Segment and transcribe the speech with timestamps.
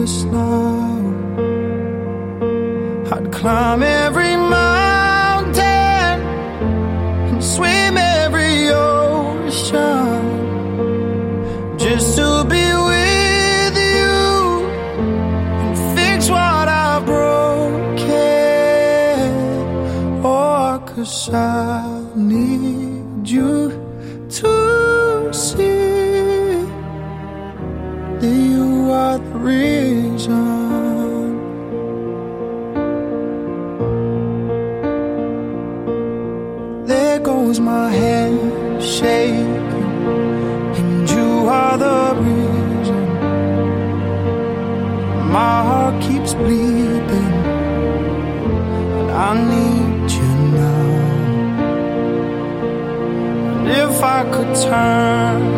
[0.00, 1.12] the snow.
[3.12, 6.16] I'd climb every mountain
[7.28, 10.22] and swim every ocean
[11.78, 14.20] just to be with you
[15.60, 18.00] and fix what I've broken.
[20.24, 23.70] Oh, cause I need you
[24.38, 25.79] to see.
[29.10, 30.36] are the reason.
[36.86, 40.04] There goes my head shaking,
[40.78, 41.28] and you
[41.60, 43.04] are the reason.
[45.38, 47.34] My heart keeps bleeding,
[48.98, 50.30] and I need you
[50.60, 50.88] now.
[53.56, 55.49] And if I could turn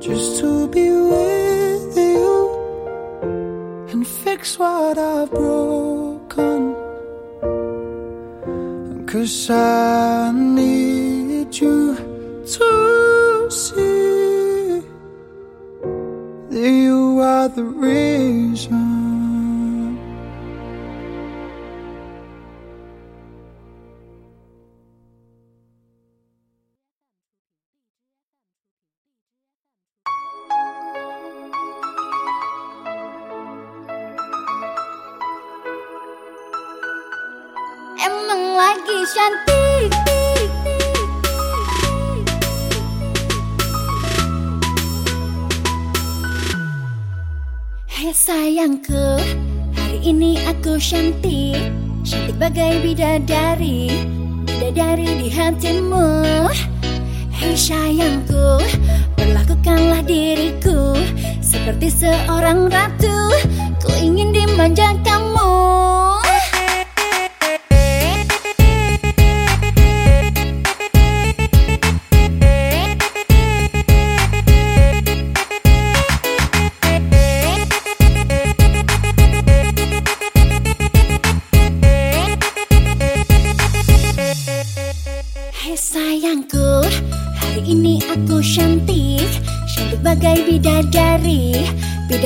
[0.00, 2.32] just to be with you
[3.90, 6.74] and fix what I've broken.
[9.06, 11.83] Cause I need you.
[38.34, 39.90] lagi cantik.
[47.86, 49.22] Hei sayangku
[49.78, 51.70] Hari ini aku cantik.
[52.02, 54.02] Cantik bagai bidadari
[54.44, 56.50] Bidadari di hatimu.
[57.38, 58.58] Hei sayangku
[59.14, 60.98] Perlakukanlah diriku
[61.38, 63.30] Seperti seorang ratu.
[63.78, 65.03] Ku ingin dimanjakan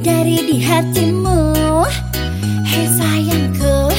[0.00, 1.52] Dari di hatimu.
[2.64, 3.92] Hei sayangku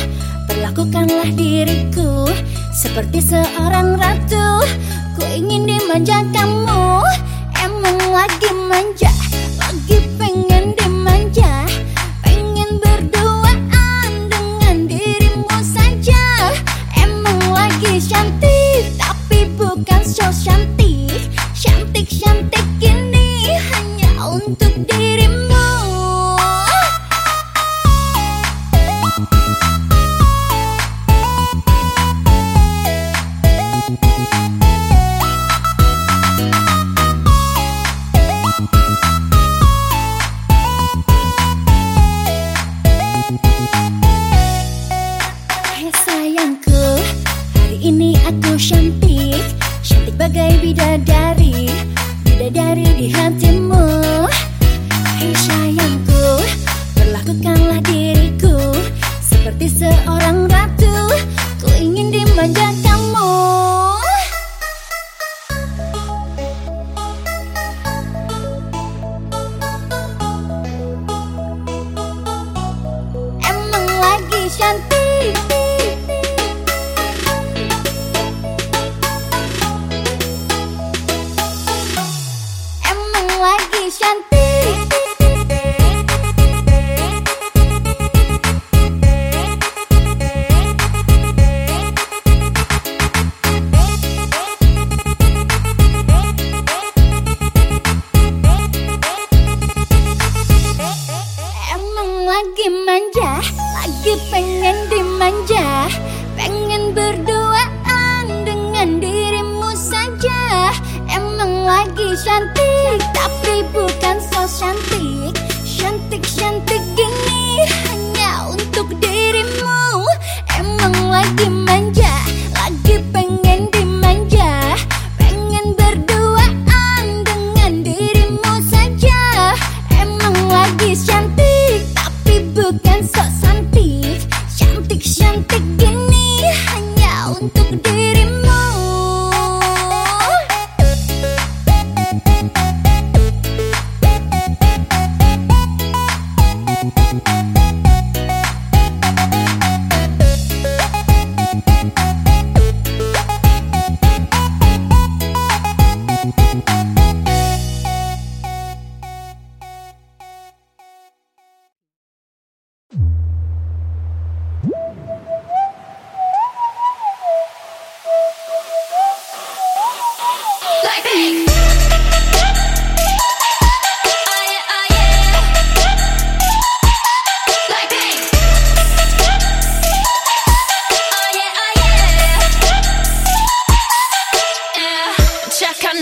[0.50, 2.26] Perlakukanlah diriku
[2.74, 4.66] Seperti seorang ratu.
[5.14, 7.06] Ku ingin dimanjakanmu
[7.62, 8.91] Emang lagi manja
[47.56, 49.42] Hari ini aku cantik.
[49.82, 51.70] Cantik bagai bidadari.
[52.26, 53.61] Bidadari di hatimu.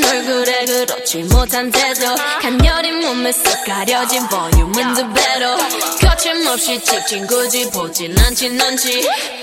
[0.01, 5.57] 그렇지 못한 태도 간녀린 몸에 쏙 가려진 볼륨은 두 배로
[6.01, 8.49] 거침없이 찍힌 굳이 보진 않지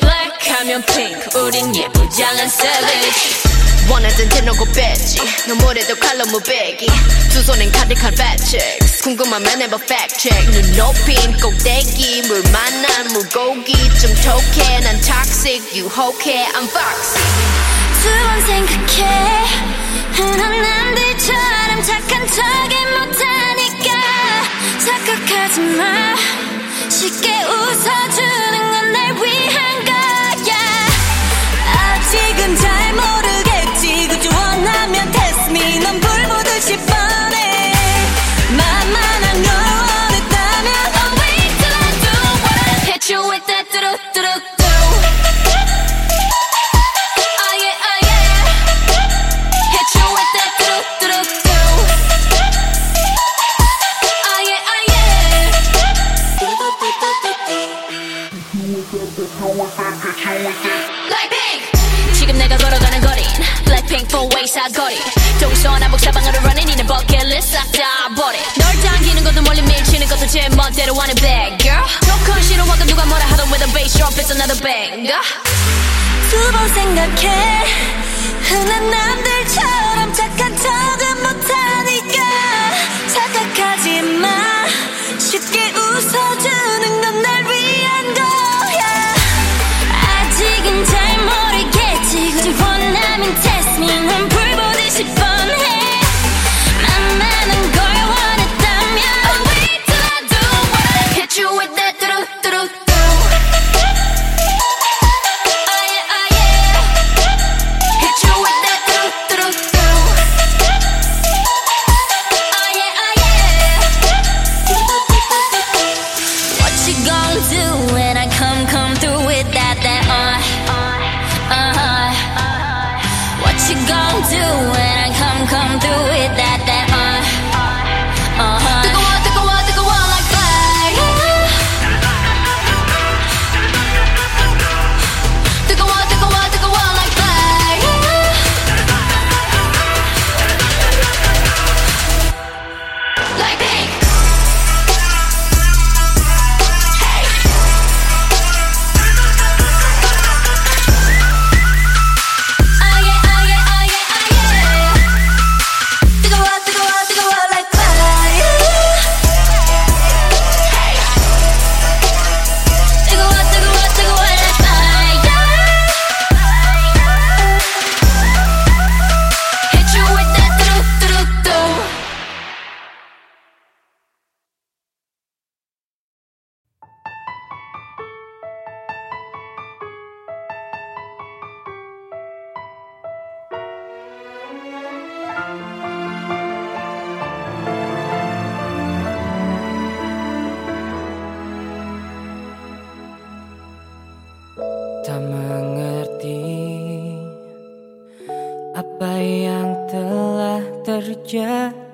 [0.00, 3.56] Black 하면 pink 우린 예쁘장한 savage.
[3.90, 6.86] 원하던 대놓고 뺐지 너무래도 칼로 무배기.
[7.30, 9.78] 두 손엔 fat checks 궁금하면 해봐
[10.18, 10.50] check.
[10.52, 13.72] 눈 높인 꼭대기 물 만난 물고기.
[14.00, 17.22] 좀 톡해 난 toxic 유혹해 I'm foxy.
[18.02, 19.85] 두번 생각해
[20.16, 23.88] 흔한 남들처럼 착한 척이 못하니까
[24.84, 26.14] 착각하지 마.
[26.88, 28.35] 쉽게 웃어주
[62.13, 63.23] 지금 내가 걸어가는 거린
[63.65, 64.97] Blackpink four way 사거리
[65.39, 70.95] 동서남북 사방으로 running 이는 버킷리스트 싹다 버려 널 당기는 것도 멀리 밀치는 것도 제 멋대로
[70.95, 75.21] 하는 bad girl 조건 싫어하고 누가 뭐라 하던 with a bass drop it's another banger
[76.31, 77.65] 두 번 생각해
[78.49, 80.44] 흔한 남들처럼 착한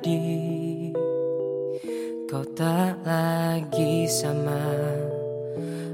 [0.03, 0.91] terjadi.
[2.27, 4.67] Kau tak lagi sama,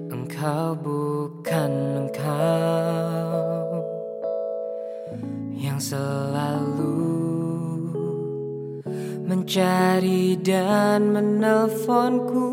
[0.09, 1.73] engkau bukan
[2.07, 3.85] engkau
[5.59, 7.05] yang selalu
[9.29, 12.49] mencari dan menelponku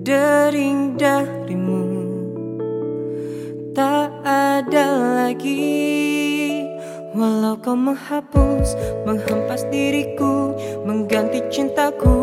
[0.00, 1.84] dering darimu
[3.74, 4.86] tak ada
[5.26, 6.19] lagi
[7.16, 10.54] walau kau menghapus menghempas diriku
[10.86, 12.18] mengganti cintaku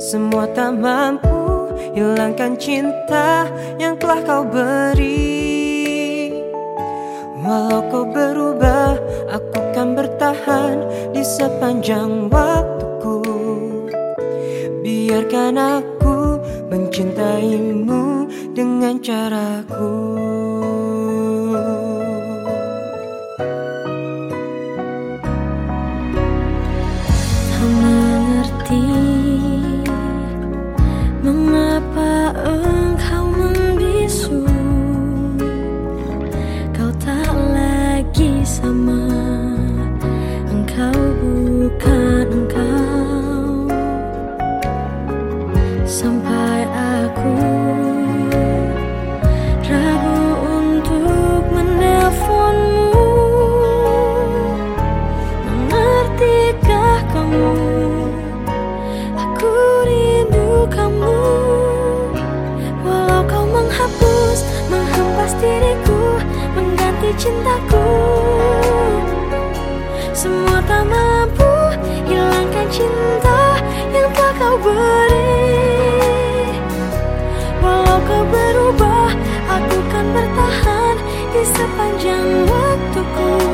[0.00, 3.48] semua tak mampu hilangkan cinta
[3.80, 5.40] yang telah kau beri
[7.40, 9.00] Walau kau berubah,
[9.32, 13.24] aku kan bertahan di sepanjang waktuku.
[14.84, 16.36] Biarkan aku
[16.68, 20.49] mencintaimu dengan caraku.
[70.30, 71.54] Semua tak mampu
[72.06, 73.58] hilangkan cinta
[73.90, 76.54] yang tak kau beri.
[77.58, 79.10] Walau kau berubah,
[79.50, 80.96] aku kan bertahan
[81.34, 83.49] di sepanjang waktuku.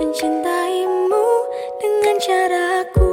[0.00, 1.28] mencintaimu
[1.76, 3.12] dengan caraku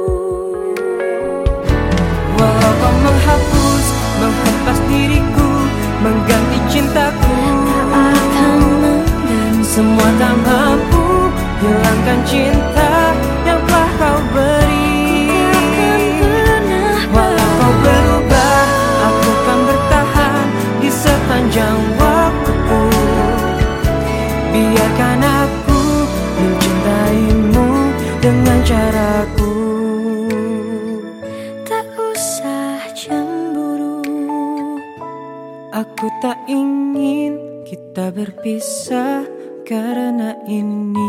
[2.40, 3.84] Walau kau menghapus,
[4.16, 5.50] menghempas diriku,
[6.00, 7.36] mengganti cintaku.
[7.92, 11.04] Tak akan mengganti Semua tak mampu
[11.60, 12.89] hilangkan cinta.
[35.80, 39.24] Aku tak ingin kita berpisah
[39.64, 41.08] karena ini.